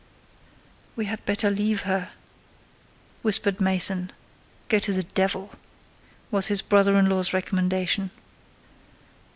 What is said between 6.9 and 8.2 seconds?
in law's recommendation.